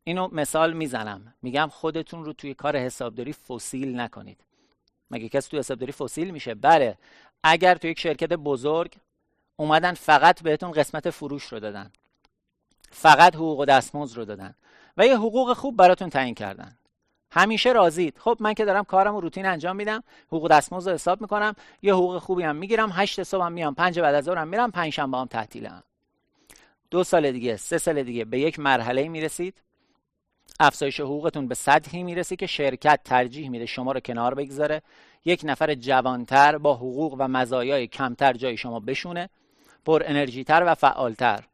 [0.08, 1.34] اینو مثال می‌زنم.
[1.42, 4.40] میگم خودتون رو توی کار حسابداری فسیل نکنید.
[5.10, 6.98] مگه کسی توی حسابداری فسیل میشه؟ بله.
[7.42, 8.94] اگر توی یک شرکت بزرگ
[9.56, 11.90] اومدن فقط بهتون قسمت فروش رو دادن.
[12.90, 14.54] فقط حقوق و دستمزد رو دادن.
[14.96, 16.76] و یه حقوق خوب براتون تعیین کردن.
[17.30, 21.20] همیشه راضید خب من که دارم کارم رو روتین انجام میدم حقوق دستمزد رو حساب
[21.20, 24.70] می‌کنم یه حقوق خوبی هم می‌گیرم هشت صبح هم میام پنج بعد از ظهرم میرم
[24.70, 25.82] پنج شنبه هم تعطیلم.
[26.90, 29.54] دو سال دیگه سه سال دیگه به یک مرحله می‌رسید.
[30.60, 34.82] افزایش حقوقتون به سطحی می‌رسه که شرکت ترجیح میده شما رو کنار بگذاره.
[35.24, 39.28] یک نفر جوانتر با حقوق و مزایای کمتر جای شما بشونه.
[39.84, 41.44] پر انرژی تر و فعالتر.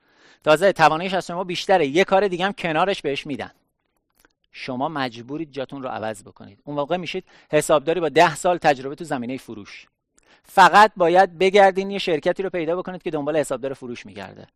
[0.45, 1.87] تازه تواناییش از شما بیشتره.
[1.87, 3.51] یه کار دیگه هم کنارش بهش میدن.
[4.53, 6.59] شما مجبورید جاتون رو عوض بکنید.
[6.65, 9.87] اون واقع میشید حسابداری با ده سال تجربه تو زمینه فروش.
[10.43, 14.47] فقط باید بگردین یه شرکتی رو پیدا بکنید که دنبال حسابدار فروش میگرده.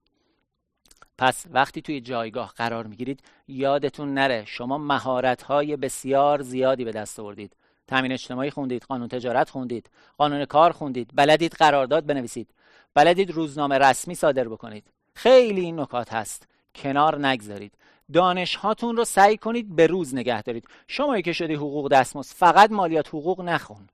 [1.18, 7.20] پس وقتی توی جایگاه قرار می‌گیرید یادتون نره شما مهارت های بسیار زیادی به دست
[7.20, 7.56] آوردید.
[7.86, 12.50] تامین اجتماعی خوندید قانون تجارت خوندید قانون کار خوندید بلدید قرارداد بنویسید
[12.94, 14.90] بلدید روزنامه رسمی صادر بکنید.
[15.14, 16.48] خیلی این نکات هست.
[16.74, 17.72] کنار نگذارید.
[18.12, 20.68] دانش هاتون رو سعی کنید به روز نگه دارید.
[20.88, 23.88] شما که شدی حقوق دستمزد فقط مالیات حقوق نخون.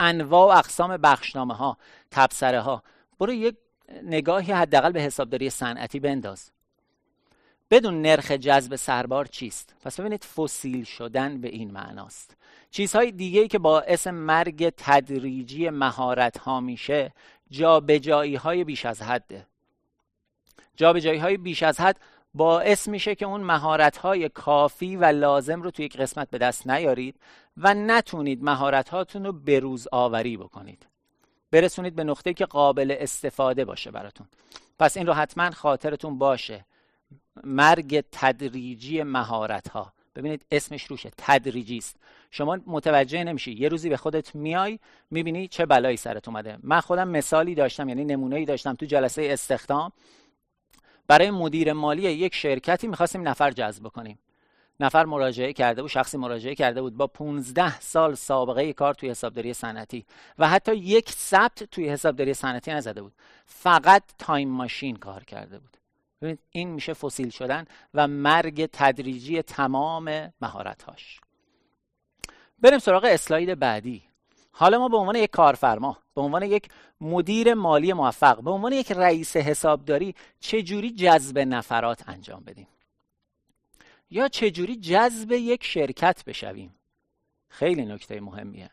[0.00, 1.76] انواع و اقسام بخشنامه ها
[2.10, 2.82] تبصره ها
[3.20, 3.56] برو یک
[4.02, 6.50] نگاهی حداقل به حسابداری صنعتی بنداز.
[7.70, 12.36] بدون نرخ جذب سربار چیست؟ پس ببینید فسیل شدن به این معناست.
[12.70, 17.12] چیزهای دیگه ای که باعث مرگ تدریجی مهارت ها میشه
[17.50, 19.46] جابجایی های بیش از حده
[20.76, 22.00] جابجایی های بیش از حد
[22.34, 26.66] باعث میشه که اون مهارت های کافی و لازم رو توی یک قسمت به دست
[26.66, 27.16] نیارید
[27.56, 30.86] و نتونید مهارت هاتون رو بروز آوری بکنید.
[31.52, 34.26] برسونید به نقطه که قابل استفاده باشه براتون.
[34.78, 36.64] پس این رو حتما خاطرتون باشه.
[37.44, 41.10] مرگ تدریجی مهارت ها ببینید اسمش روشه.
[41.18, 41.96] تدریجی است.
[42.30, 43.52] شما متوجه نمیشی.
[43.52, 44.78] یه روزی به خودت میای
[45.10, 46.58] می‌بینی چه بلایی سرت اومده.
[46.62, 49.92] من خودم مثالی داشتم یعنی نمونه‌ای داشتم تو جلسه استخدام.
[51.06, 54.18] برای مدیر مالی یک شرکتی می‌خواستیم نفر جذب کنیم
[54.82, 59.54] نفر مراجعه کرده بود شخصی مراجعه کرده بود با 15 سال سابقه کار توی حسابداری
[59.54, 60.04] صنعتی
[60.38, 63.12] و حتی یک ثبت توی حسابداری صنعتی نزده بود.
[63.46, 65.76] فقط تایم ماشین کار کرده بود.
[66.22, 67.64] ببینید این میشه فسیل شدن
[67.94, 71.20] و مرگ تدریجی تمام مهارت‌هاش.
[72.58, 74.02] بریم سراغ اسلاید بعدی.
[74.52, 76.68] حالا ما به عنوان یک کارفرما به عنوان یک
[77.00, 82.66] مدیر مالی موفق به عنوان یک رئیس حسابداری چجوری جذب نفرات انجام بدیم؟
[84.12, 86.74] یا چجوری جذب یک شرکت بشویم؟
[87.48, 88.70] خیلی نکته مهمیه.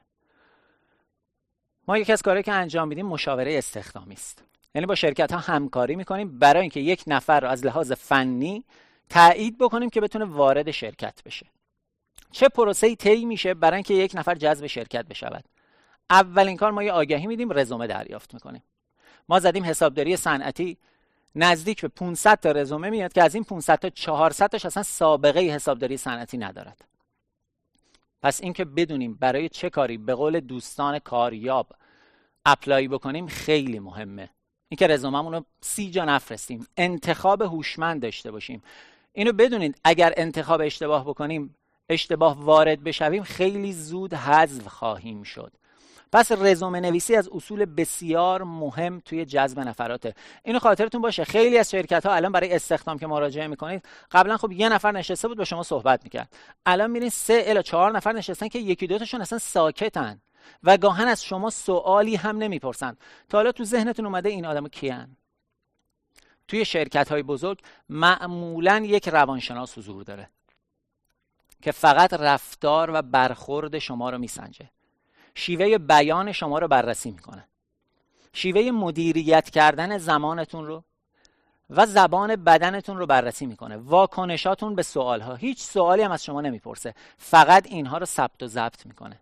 [1.88, 4.44] ما یکی از کارهایی که انجام میدیم مشاوره استخدامی است.
[4.76, 8.64] یعنی با شرکت ها همکاری می‌کنیم برای اینکه یک نفر رو از لحاظ فنی
[9.10, 11.46] تایید بکنیم که بتونه وارد شرکت بشه.
[12.32, 15.46] چه پروسه طی میشه برای اینکه یک نفر جذب شرکت بشود؟
[16.10, 18.64] اولین کار ما یه آگهی میدیم رزومه دریافت می‌کنیم.
[19.30, 20.78] ما زدیم حسابداری صنعتی
[21.36, 25.40] نزدیک به 500 تا رزومه میاد که از این 500 تا 400 تاش اصلا سابقه
[25.40, 26.86] حسابداری صنعتی ندارد.
[28.22, 31.68] پس اینکه بدونیم برای چه کاری به قول دوستان کاریاب
[32.46, 34.30] اپلای بکنیم خیلی مهمه.
[34.70, 38.64] اینکه رزوممون رو سی جا نفرستیم انتخاب هوشمند داشته باشیم.
[39.14, 41.56] اینو بدونید اگر انتخاب اشتباه بکنیم
[41.90, 45.52] اشتباه وارد بشویم خیلی زود حذف خواهیم شد.
[46.12, 50.16] پس رزومه نویسی از اصول بسیار مهم توی جذب نفراته.
[50.44, 51.24] اینو خاطرتون باشه.
[51.24, 55.28] خیلی از شرکت ها الان برای استخدام که مراجعه می‌کنید قبلا خب یه نفر نشسته
[55.28, 56.34] بود با شما صحبت می‌کرد.
[56.66, 60.22] الان میرین سه الا چهار نفر نشستن که یکی دوتاشون اصلا ساکتن
[60.64, 62.98] و گاهن از شما سوالی هم نمی‌پرسن.
[63.30, 65.18] تا حالا تو ذهنتون اومده این آدم کیان؟
[66.48, 70.30] توی شرکت های بزرگ معمولا یک روانشناس حضور داره
[71.62, 74.70] که فقط رفتار و برخورد شما رو میسنجه.
[75.36, 77.46] شیوه بیان شما رو بررسی می‌کنه.
[78.34, 80.84] شیوه مدیریت کردن زمانتون رو
[81.70, 83.78] و زبان بدنتون رو بررسی می‌کنه.
[83.78, 86.94] واکنشاتون به سوال ها هیچ سوالی هم از شما نمی‌پرسه.
[87.18, 89.20] فقط اینها رو ثبت و ضبط می‌کنه.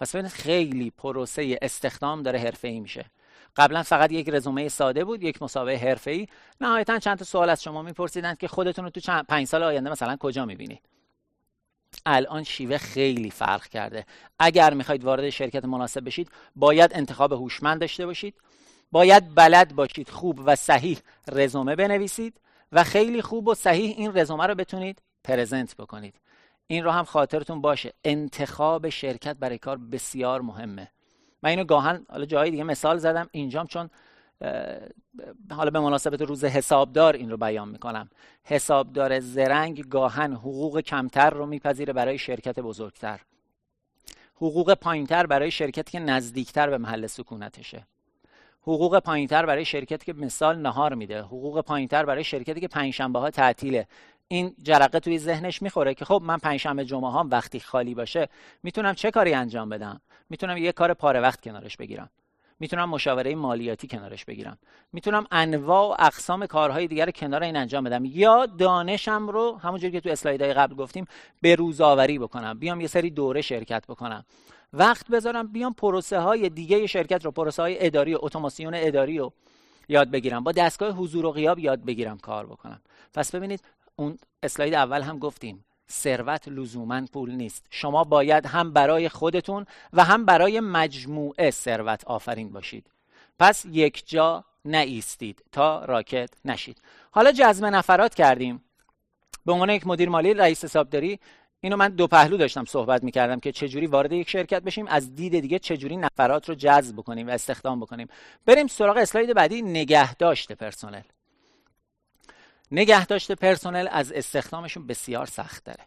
[0.00, 3.04] پس ببینید خیلی پروسه استخدام داره حرفه ای میشه.
[3.56, 6.26] قبلا فقط یک رزومه ساده بود یک مسابقه حرفه ای
[6.60, 9.90] نهایتا چند تا سوال از شما میپرسیدند که خودتون رو تو چند پنج سال آینده
[9.90, 10.80] مثلا کجا می‌بینید؟
[12.06, 14.06] الان شیوه خیلی فرق کرده.
[14.38, 18.34] اگر می‌خواید وارد شرکت مناسب بشید باید انتخاب هوشمند داشته باشید.
[18.92, 20.98] باید بلد باشید خوب و صحیح
[21.32, 22.40] رزومه بنویسید
[22.72, 26.14] و خیلی خوب و صحیح این رزومه رو بتونید پرزنت بکنید.
[26.66, 27.92] این رو هم خاطرتون باشه.
[28.04, 30.88] انتخاب شرکت برای کار بسیار مهمه.
[31.42, 33.90] من اینو گاهن حالا جایی دیگه مثال زدم اینجام چون
[35.50, 38.10] حالا به مناسبت روز حسابدار این رو بیان می‌کنم.
[38.44, 43.20] حسابدار زرنگ گاهن حقوق کمتر رو میپذیره برای شرکت بزرگتر.
[44.36, 47.86] حقوق پایینتر برای شرکتی که نزدیکتر به محل سکونتشه.
[48.62, 51.22] حقوق پایینتر برای شرکتی که مثال نهار میده.
[51.22, 53.86] حقوق پایینتر برای شرکتی که پنجشنبه ها تعطیله.
[54.28, 58.28] این جرقه توی ذهنش می‌خوره که خب من پنجشنبه جمعه ها وقتی خالی باشه
[58.62, 60.00] می‌تونم چه کاری انجام بدم؟
[60.30, 62.10] می‌تونم یه کار پاره وقت کنارش بگیرم.
[62.60, 64.58] می‌تونم مشاوره مالیاتی کنارش بگیرم.
[64.92, 68.04] می‌تونم انواع و اقسام کارهای دیگر کنار این انجام بدم.
[68.04, 71.06] یا دانشم رو همونجوری که تو اسلایدهای قبل گفتیم
[71.40, 72.58] به روزآوری بکنم.
[72.58, 74.24] بیام یه سری دوره شرکت بکنم.
[74.72, 79.32] وقت بذارم بیام پروسه های دیگه شرکت رو پروسه های اداری و اتوماسیون اداری رو
[79.88, 80.44] یاد بگیرم.
[80.44, 82.80] با دستگاه حضور و غیاب یاد بگیرم کار بکنم.
[83.14, 83.60] پس ببینید
[83.96, 85.64] اون اسلاید اول هم گفتیم.
[85.90, 87.66] ثروت لزوما پول نیست.
[87.70, 92.86] شما باید هم برای خودتون و هم برای مجموعه ثروت آفرین باشید.
[93.38, 96.82] پس یک جا نایستید تا راکت نشید.
[97.10, 98.64] حالا جذب نفرات کردیم.
[99.46, 101.18] به عنوان یک مدیر مالی رئیس حسابداری
[101.60, 105.40] اینو من دو پهلو داشتم صحبت می‌کردم که چجوری وارد یک شرکت بشیم از دید
[105.40, 108.08] دیگه چجوری نفرات رو جذب بکنیم و استخدام بکنیم.
[108.46, 111.00] بریم سراغ اسلاید بعدی نگه داشته پرسنل.
[112.72, 115.84] نگه داشته پرسنل از استخدامشون بسیار سخت داره.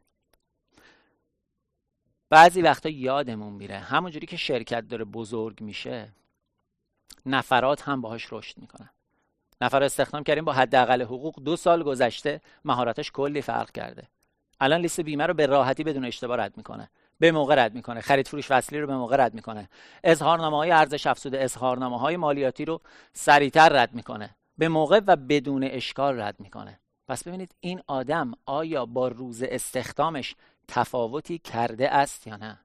[2.30, 6.12] بعضی وقتا یادمون میره همونجوری که شرکت داره بزرگ میشه
[7.26, 8.90] نفرات هم باهاش رشد می‌کنن.
[9.62, 14.08] نفر استخدام کردیم با حداقل حقوق دو سال گذشته مهارتش کلی فرق کرده.
[14.60, 16.90] الان لیست بیمه رو به راحتی بدون اشتباه رد می‌کنه.
[17.20, 18.02] به موقع رد می‌کنه.
[18.02, 19.70] خرید فروش فصلی رو به موقع رد می‌کنه.
[20.04, 22.82] اظهارنامه های ارزش افزوده اظهارنامه های مالیاتی رو
[23.14, 24.36] سریعتر رد می‌کنه.
[24.58, 26.80] به موقع و بدون اشکال رد می‌کنه.
[27.08, 30.36] پس ببینید این آدم آیا با روز استخدامش
[30.68, 32.60] تفاوتی کرده است یا نه؟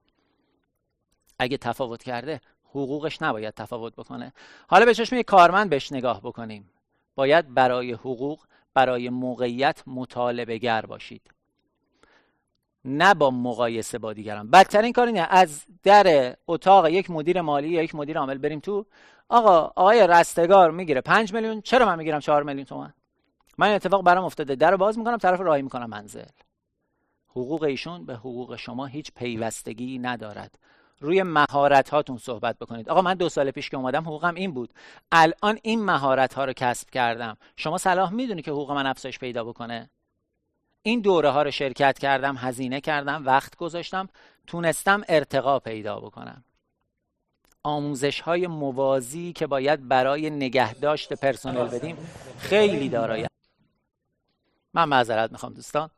[1.39, 4.33] اگه تفاوت کرده حقوقش نباید تفاوت بکنه.
[4.67, 6.69] حالا به چشم کارمند بهش نگاه بکنیم.
[7.15, 8.39] باید برای حقوق
[8.73, 11.21] برای موقعیت مطالبه گر باشید.
[12.85, 14.49] نه با مقایسه با دیگران.
[14.49, 18.85] بدترین کار اینه از در اتاق یک مدیر مالی یا یک مدیر عامل بریم تو
[19.31, 21.61] آقا آقای رستگار می‌گیره 5 میلیون.
[21.61, 22.93] چرا من می‌گیرم 4 میلیون تومن
[23.57, 24.55] من این اتفاق برام افتاده.
[24.55, 26.25] در باز می‌کنم طرف راهی می‌کنم منزل.
[27.29, 30.59] حقوق ایشون به حقوق شما هیچ پیوستگی ندارد.
[30.99, 32.89] روی مهارت هاتون صحبت بکنید.
[32.89, 34.73] آقا من دو سال پیش که اومدم حقوقم این بود.
[35.11, 37.37] الان این مهارت ها رو کسب کردم.
[37.55, 39.89] شما صلاح می‌دونی که حقوق من افزایش پیدا بکنه؟
[40.83, 44.09] این دوره ها رو شرکت کردم هزینه کردم وقت گذاشتم
[44.47, 46.43] تونستم ارتقا پیدا بکنم.
[47.63, 51.97] آموزش های موازی که باید برای نگهداشت پرسنل بدیم
[52.39, 53.27] خیلی دارای.
[54.73, 55.89] من معذرت می‌خوام دوستان.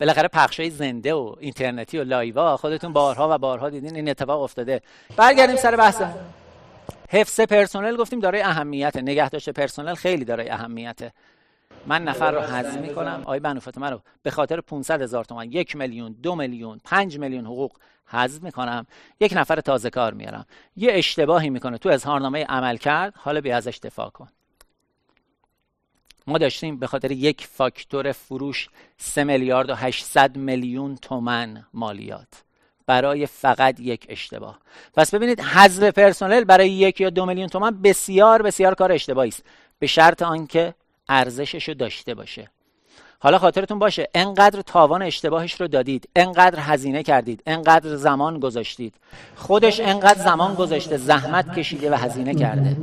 [0.00, 4.82] بالاخره پخشای زنده و اینترنتی و لایوا خودتون بارها و بارها دیدین این اتفاق افتاده.
[5.16, 6.02] برگردیم سر بحث.
[7.08, 11.12] حفظ پرسنل گفتیم دارای اهمیت نگهداشت پرسنل خیلی دارای اهمیته.
[11.86, 13.20] من نفر رو حذف می‌کنم.
[13.22, 17.46] آقای بنو فاطمه رو به خاطر 500 هزار تومان یک میلیون دو میلیون پنج میلیون
[17.46, 17.72] حقوق
[18.06, 18.86] حذف می‌کنم.
[19.20, 20.46] یک نفر تازه کار میارم.
[20.76, 21.78] یه اشتباهی می‌کنه.
[21.78, 23.14] تو اظهارنامه عمل کرد.
[23.16, 24.28] حالا بیا ازش دفاع کن.
[26.26, 28.68] ما داشتیم به خاطر یک فاکتور فروش
[28.98, 32.42] 3 میلیارد و 800 میلیون تومن مالیات.
[32.86, 34.58] برای فقط یک اشتباه.
[34.94, 39.44] پس ببینید حذف پرسنل برای یک یا دو میلیون تومن بسیار بسیار کار اشتباهی است.
[39.78, 40.74] به شرط آنکه
[41.08, 42.50] ارزشش رو داشته باشه.
[43.18, 48.94] حالا خاطرتون باشه انقدر تاوان اشتباهش رو دادید انقدر هزینه کردید انقدر زمان گذاشتید.
[49.36, 52.76] خودش انقدر زمان گذاشته زحمت کشیده و هزینه کرده.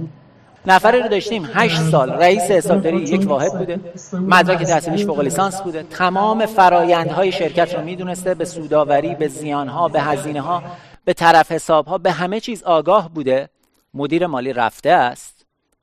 [0.66, 3.80] نفری رو داشتیم هشت سال رئیس حسابداری یک واحد بوده
[4.14, 5.84] مدرک تحصیلیش فوق لیسانس بوده.
[5.84, 10.64] تمام فرایندهای شرکت رو می‌دونسته به سوداوری به زیانها به هزینه ها
[11.06, 13.50] به طرف حساب ها به همه چیز آگاه بوده.
[13.94, 15.39] مدیر مالی رفته است.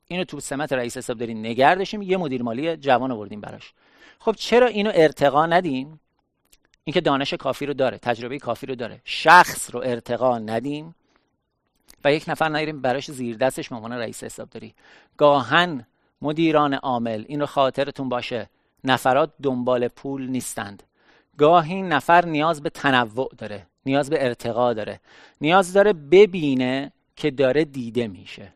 [0.07, 3.73] اینو تو سمت رئیس حسابداری نگردشیم یه مدیر مالی جوان آوردیم براش.
[4.19, 5.99] خب چرا اینو ارتقا ندیم؟
[6.83, 9.01] اینکه دانش کافی رو داره تجربه کافی رو داره.
[9.05, 10.95] شخص رو ارتقا ندیم
[12.03, 14.73] و یک نفر نگیریم براش زیر دستش مامان رئیس حسابداری.
[15.17, 15.85] گاهن
[16.21, 18.49] مدیران عامل این رو خاطرتون باشه
[18.83, 20.83] نفرات دنبال پول نیستند.
[21.37, 24.99] گاهی نفر نیاز به تنوع داره نیاز به ارتقا داره
[25.41, 28.53] نیاز داره ببینه که داره دیده میشه.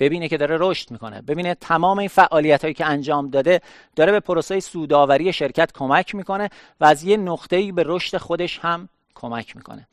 [0.00, 1.22] ببینه که داره رشد می‌کنه.
[1.22, 3.60] ببینه تمام این فعالیت هایی که انجام داده
[3.96, 8.88] داره به پروسه سوداوری شرکت کمک می‌کنه و از یه نقطه‌ای به رشد خودش هم
[9.14, 9.88] کمک می‌کنه.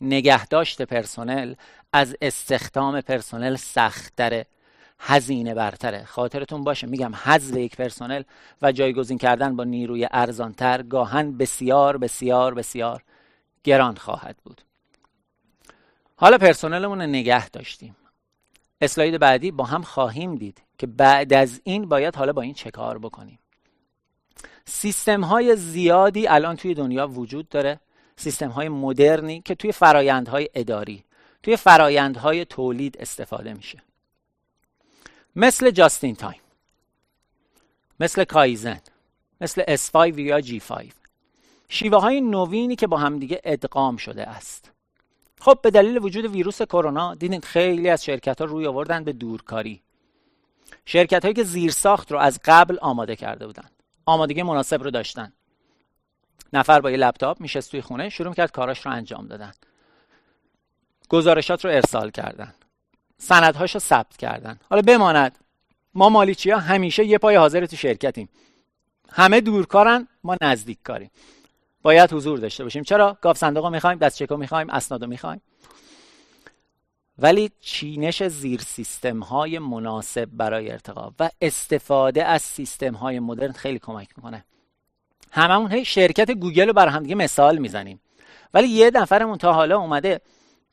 [0.00, 1.54] نگهداشت پرسنل
[1.92, 4.46] از استخدام پرسنل سختتره
[4.98, 6.04] هزینه برتره.
[6.04, 8.22] خاطرتون باشه میگم حذف یک پرسنل
[8.62, 13.02] و جایگزین کردن با نیروی ارزانتر گاهن بسیار بسیار بسیار
[13.64, 14.60] گران خواهد بود.
[16.16, 17.96] حالا پرسنلمون نگه داشتیم.
[18.80, 22.70] اسلاید بعدی با هم خواهیم دید که بعد از این باید حالا با این چه
[22.70, 23.38] کار بکنیم.
[24.64, 27.80] سیستم های زیادی الان توی دنیا وجود داره.
[28.16, 31.04] سیستم های مدرنی که توی فرایندهای اداری
[31.42, 33.82] توی فرایندهای تولید استفاده میشه.
[35.36, 36.40] مثل just in time
[38.00, 38.80] مثل کایزن
[39.40, 40.86] مثل S5 یا G5
[41.68, 44.70] شیوه های نوینی که با همدیگه ادغام شده است.
[45.40, 49.82] خب به دلیل وجود ویروس کرونا دیدید خیلی از شرکت ها روی آوردن به دورکاری.
[50.84, 53.70] شرکت هایی که زیرساخت رو از قبل آماده کرده بودن
[54.06, 55.32] آمادگی مناسب رو داشتن.
[56.52, 59.52] نفر با یه لپتاپ میشست توی خونه شروع کرد کاراش رو انجام دادن.
[61.08, 62.54] گزارشات رو ارسال کردن.
[63.18, 64.58] سندهاش رو ثبت کردن.
[64.70, 65.38] حالا بماند
[65.94, 68.28] ما مالیچی ها همیشه یه پای حاضر تو شرکتیم.
[69.12, 71.10] همه دورکارن ما نزدیک کاریم
[71.82, 72.82] باید حضور داشته باشیم.
[72.82, 75.42] چرا؟ گاوصندوق می‌خوایم دست چکو می‌خوایم اسنادو می‌خوایم.
[77.18, 83.78] ولی چینش زیر سیستم های مناسب برای ارتقا و استفاده از سیستم های مدرن خیلی
[83.78, 84.44] کمک می‌کنه.
[85.30, 88.00] هممون هی شرکت گوگل رو برا هم دیگه مثال می‌زنیم.
[88.54, 90.20] ولی یه نفرمون تا حالا اومده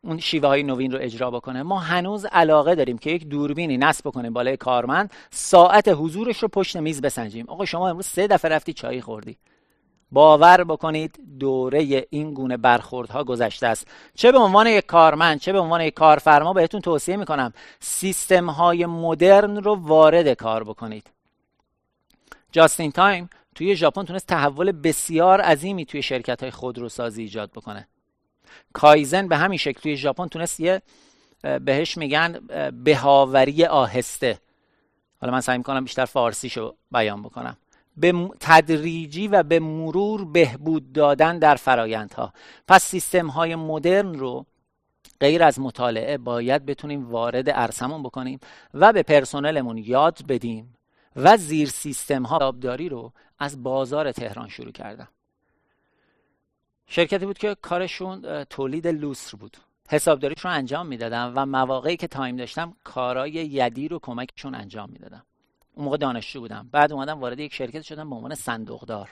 [0.01, 1.63] اون شیوه های نوین رو اجرا بکنه.
[1.63, 6.77] ما هنوز علاقه داریم که یک دوربینی نصب بکنیم بالای کارمند ساعت حضورش رو پشت
[6.77, 7.45] میز بسنجیم.
[7.49, 9.37] آقا شما امروز سه دفعه رفتی چای خوردی.
[10.11, 13.87] باور بکنید دوره این گونه برخوردها گذشته است.
[14.15, 18.85] چه به عنوان یک کارمند چه به عنوان یک کارفرما بهتون توصیه می‌کنم سیستم های
[18.85, 21.09] مدرن رو وارد کار بکنید.
[22.51, 27.87] just in time توی ژاپن تونست تحول بسیار عظیمی توی شرکت های خودروسازی ایجاد بکنه.
[28.73, 30.81] کایزن به همین شکل توی ژاپن تونست یه
[31.41, 32.39] بهش میگن
[32.83, 34.39] بهره‌وری آهسته.
[35.21, 37.57] حالا من سعی می‌کنم بیشتر فارسیشو بیان بکنم.
[37.97, 42.33] به تدریجی و به مرور بهبود دادن در فرایندها
[42.67, 44.45] پس سیستم های مدرن رو
[45.19, 48.39] غیر از مطالعه باید بتونیم وارد ارسمون بکنیم
[48.73, 50.75] و به پرسنلمون یاد بدیم
[51.15, 55.07] و زیر سیستم ها آبداری رو از بازار تهران شروع کردم
[56.87, 59.57] شرکتی بود که کارشون تولید لوسر بود.
[59.89, 65.23] حسابداریشون انجام می‌دادم و مواقعی که تایم داشتم کارای یدی رو کمکشون انجام می‌دادم
[65.77, 66.69] اون موقع دانشجو بودم.
[66.71, 69.09] بعد اومدم وارد یک شرکت شدم به عنوان صندوقدار.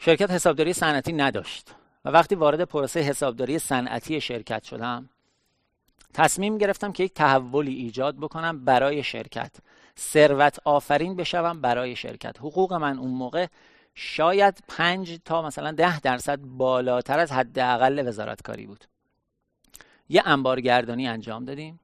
[0.00, 1.74] شرکت حسابداری صنعتی نداشت.
[2.04, 5.08] و وقتی وارد پروسه حسابداری صنعتی شرکت شدم
[6.14, 9.56] تصمیم گرفتم که یک تحولی ایجاد بکنم برای شرکت.
[9.98, 12.38] ثروت آفرین بشوم برای شرکت.
[12.38, 13.46] حقوق من اون موقع
[13.94, 18.84] شاید پنج تا مثلا ده درصد بالاتر از حداقل وزارتکاری بود.
[20.08, 21.80] یه انبارگردانی انجام دادیم.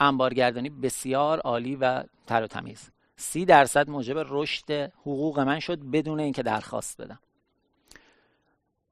[0.00, 2.90] انبارگردانی بسیار عالی و تر و تمیز.
[3.16, 7.18] سی درصد موجب رشد حقوق من شد بدون اینکه درخواست بدم.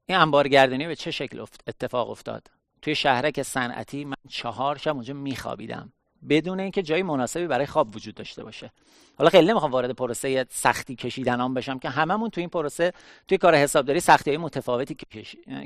[0.07, 2.51] این انبارگردانی به چه شکل اتفاق افتاد؟
[2.83, 5.92] توی شهرک صنعتی من چهار شب اونجا میخوابیدم.
[6.29, 8.73] بدون اینکه جای مناسبی برای خواب وجود داشته باشه.
[9.19, 12.92] حالا خیلی نمی‌خوام وارد پروسه سختی کشیدن آن بشم که هممون توی این پروسه
[13.29, 14.97] توی کار حسابداری سختی های متفاوتی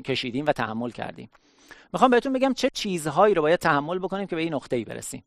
[0.05, 1.29] کشیدیم و تحمل کردیم.
[1.93, 5.23] می‌خوام بهتون بگم چه چیزهایی رو باید تحمل بکنیم که به این نقطه ای برسیم.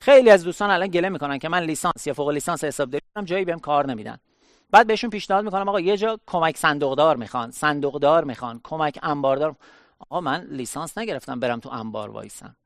[0.00, 3.44] خیلی از دوستان الان گله می‌کنن که من لیسانس یا فوق لیسانس حسابداری دارم جایی
[3.44, 4.18] بهم کار نمیدن.
[4.70, 9.56] بعد بهشون پیشنهاد می‌کنم آقا یه جا کمک صندوقدار می‌خوان صندوقدار می‌خوان کمک انباردار.
[9.98, 12.56] آقا من لیسانس نگرفتم برم تو انبار وایسم.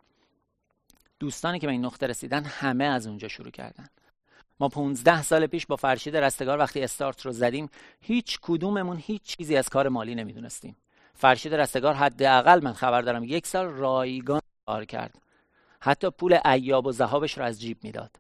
[1.19, 3.87] دوستانی که به این نقطه رسیدن همه از اونجا شروع کردن.
[4.61, 7.71] ما 15 سال پیش با فرشید رستگار وقتی استارت رو زدیم
[8.01, 10.77] هیچ کدوممون هیچ چیزی از کار مالی نمی‌دونستیم.
[11.21, 15.15] فرشید رستگار حداقل من خبر دارم یک سال رایگان کار کرد.
[15.81, 18.11] حتی پول ایاب و ذهابش رو از جیب می‌داد.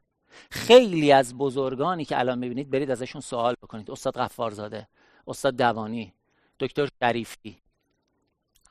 [0.50, 3.90] خیلی از بزرگانی که الان می‌بینید برید ازشون سوال بکنید.
[3.90, 4.88] استاد غفارزاده
[5.26, 6.12] استاد دوانی
[6.60, 7.62] دکتر شریفی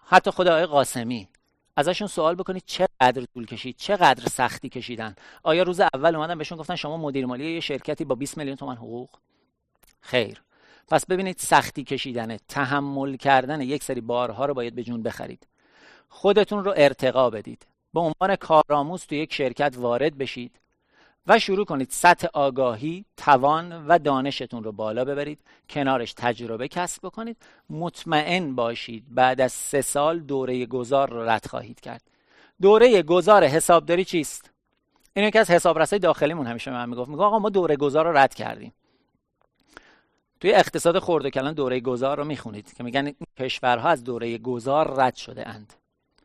[0.06, 1.28] حتی خود آقای قاسمی.
[1.76, 5.16] ازشون سوال بکنید چقدر طول کشید چقدر سختی کشیدن.
[5.44, 8.76] آیا روز اول اومدن بهشون گفتن شما مدیر مالی یه شرکتی با 20 میلیون تومن
[8.76, 9.10] حقوق؟
[10.02, 10.42] خیر.
[10.92, 15.48] پس ببینید سختی کشیدنه تحمل کردن یک سری بارها رو باید به جون بخرید.
[16.10, 17.68] خودتون رو ارتقا بدید.
[17.94, 20.60] به عنوان کارآموز تو یک شرکت وارد بشید
[21.28, 27.38] و شروع کنید سطح آگاهی، توان و دانشتون رو بالا ببرید کنارش تجربه کسب بکنید.
[27.70, 32.02] مطمئن باشید بعد از سه سال دوره گذار رو رد خواهید کرد.
[32.62, 34.52] دوره گذار حسابداری چیست؟
[35.14, 37.10] اینو که از حسابرسای داخلیمون همیشه من می‌گفت.
[37.10, 38.74] میگه آقا ما دوره گذار رو رد کردیم.
[40.40, 44.94] توی اقتصاد خرد و کلان دوره گذار رو می‌خونید که میگن کشورها از دوره گذار
[44.98, 45.74] رد شده اند.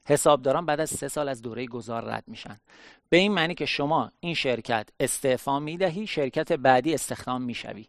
[0.06, 2.60] حسابداران بعد از سه سال از دوره گذار رد میشن.
[3.08, 7.86] به این معنی که شما این شرکت استعفا می‌دهی شرکت بعدی استخدام می‌شوی.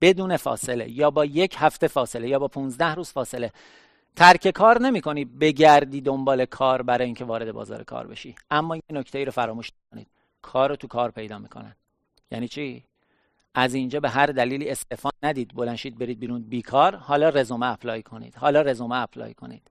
[0.00, 3.52] بدون فاصله یا با یک هفته فاصله یا با 15 روز فاصله
[4.16, 8.34] ترک کار نمی کنی بگردی دنبال کار برای اینکه وارد بازار کار بشی.
[8.50, 10.06] اما یه نکته ای رو فراموش کنید.
[10.42, 11.76] کار رو تو کار پیدا می‌کنن.
[12.30, 12.84] یعنی چی؟
[13.58, 16.42] از اینجا به هر دلیلی استعفا ندید بلند شید برید بیرون.
[16.42, 18.36] بیکار حالا رزومه apply کنید.
[18.36, 19.62] حالا رزومه apply کنید.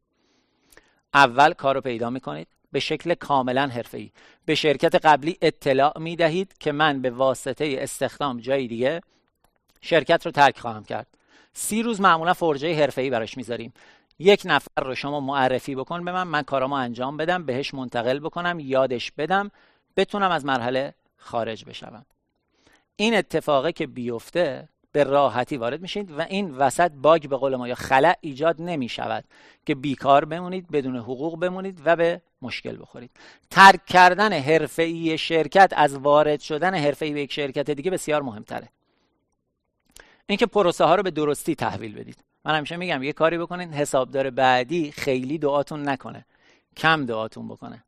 [1.14, 2.48] اول کار رو پیدا می‌کنید.
[2.72, 4.12] به شکل کاملا حرفه‌ای.
[4.46, 9.02] به شرکت قبلی اطلاع می دهید که من به واسطه استخدام جای دیگه
[9.82, 11.08] شرکت رو ترک خواهم کرد.
[11.54, 13.74] سی روز معمولا فرجه حرفه‌ای براش می‌ذاریم.
[14.20, 18.60] یک نفر رو شما معرفی بکن به من من کارامو انجام بدم بهش منتقل بکنم
[18.60, 19.52] یادش بدم
[19.98, 22.06] بتونم از مرحله خارج بشوم.
[23.00, 27.68] این اتفاقه که بیفته به راحتی وارد میشید و این وسط باگ به قول ما
[27.68, 29.24] یا خلع ایجاد نمی شود
[29.66, 33.12] که بیکار بمونید بدون حقوق بمونید و به مشکل بخورید.
[33.50, 38.70] ترک کردن حرفه‌ای شرکت از وارد شدن حرفه‌ای به یک شرکت دیگه بسیار مهمتره.
[40.28, 42.24] اینکه پروسه ها رو به درستی تحویل بدید.
[42.46, 46.26] من همیشه میگم یه کاری بکنید حسابدار بعدی خیلی دعاتون نکنه.
[46.78, 47.84] کم دعاتون بکنه.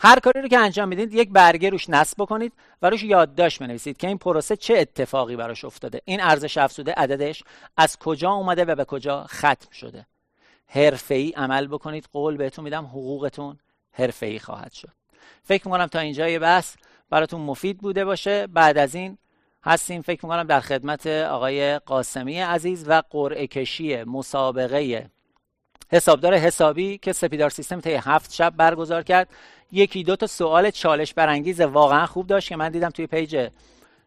[0.00, 3.96] هر کاری رو که انجام می‌دید یک برگه روش نصب بکنید و روش یادداشت بنویسید
[3.96, 6.00] که این پروسه چه اتفاقی براش افتاده.
[6.04, 7.42] این ارزش افزوده عددش
[7.76, 10.06] از کجا اومده و به کجا ختم شده.
[11.08, 12.08] ای عمل بکنید.
[12.12, 13.58] قول بهتون میدم حقوقتون
[14.22, 14.92] ای خواهد شد.
[15.42, 16.76] فکر می‌کنم تا اینجای بحث
[17.10, 18.46] براتون مفید بوده باشه.
[18.46, 19.18] بعد از این
[19.64, 20.02] هستیم.
[20.02, 25.10] فکر می‌کنم در خدمت آقای قاسمی عزیز و قرعه کشی مسابقه
[25.90, 29.28] حسابدار حسابی که سپیدار سیستم طی هفت شب برگزار کرد.
[29.72, 33.48] یکی دو تا سوال چالش برانگیز واقعا خوب داشت که من دیدم توی page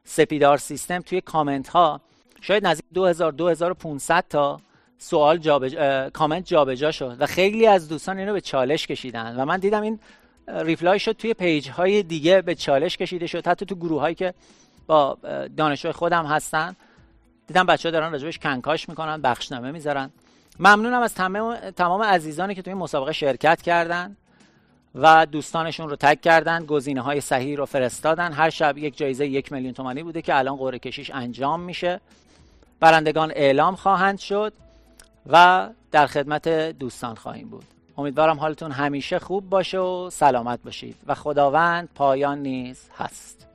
[0.03, 2.01] سپیدار سیستم توی کامنت ها.
[2.41, 4.61] شاید نزدیک 2000 2500 تا
[4.97, 5.75] سوال جابج...
[6.13, 9.99] کامنت جابجا شد و خیلی از دوستان اینو به چالش کشیدن و من دیدم این
[10.47, 13.47] reply شد توی page های دیگه به چالش کشیده شد.
[13.47, 14.33] حتی تو گروه هایی که
[14.87, 15.17] با
[15.57, 16.75] دانشجوی خودم هستن.
[17.47, 20.11] دیدم بچه ها دارن راجبش کنکاش می‌کنن بخشنامه می‌ذارن.
[20.59, 24.17] ممنونم از تمام, تمام عزیزانی که توی مسابقه شرکت کردن.
[24.95, 28.33] و دوستانشون رو تک کردن گزینه های صحیح رو فرستادن.
[28.33, 32.01] هر شب یک جایزه یک میلیون تومانی بوده که الان قرعه کشیش انجام میشه.
[32.79, 34.53] برندگان اعلام خواهند شد
[35.27, 36.47] و در خدمت
[36.79, 37.65] دوستان خواهیم بود.
[37.97, 43.50] امیدوارم حالتون همیشه خوب باشه و سلامت باشید و خداوند پایان نیز هست.